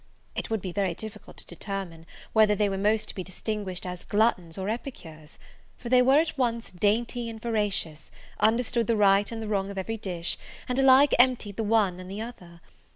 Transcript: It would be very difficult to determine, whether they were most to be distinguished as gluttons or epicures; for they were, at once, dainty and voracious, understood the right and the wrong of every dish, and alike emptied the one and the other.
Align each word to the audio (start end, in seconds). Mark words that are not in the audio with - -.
It 0.33 0.49
would 0.49 0.63
be 0.63 0.71
very 0.71 0.95
difficult 0.95 1.37
to 1.37 1.45
determine, 1.45 2.07
whether 2.33 2.55
they 2.55 2.69
were 2.69 2.77
most 2.79 3.07
to 3.09 3.13
be 3.13 3.23
distinguished 3.23 3.85
as 3.85 4.03
gluttons 4.03 4.57
or 4.57 4.67
epicures; 4.67 5.37
for 5.77 5.89
they 5.89 6.01
were, 6.01 6.19
at 6.19 6.39
once, 6.39 6.71
dainty 6.71 7.29
and 7.29 7.39
voracious, 7.39 8.09
understood 8.39 8.87
the 8.87 8.97
right 8.97 9.31
and 9.31 9.43
the 9.43 9.47
wrong 9.47 9.69
of 9.69 9.77
every 9.77 9.97
dish, 9.97 10.39
and 10.67 10.79
alike 10.79 11.13
emptied 11.19 11.57
the 11.57 11.63
one 11.63 11.99
and 11.99 12.09
the 12.09 12.19
other. 12.19 12.61